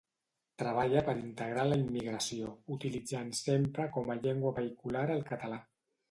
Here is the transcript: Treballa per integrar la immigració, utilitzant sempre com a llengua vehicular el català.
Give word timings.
Treballa 0.59 1.01
per 1.09 1.13
integrar 1.17 1.65
la 1.67 1.75
immigració, 1.81 2.49
utilitzant 2.77 3.29
sempre 3.39 3.85
com 3.99 4.09
a 4.13 4.17
llengua 4.23 4.55
vehicular 4.61 5.05
el 5.17 5.23
català. 5.29 5.61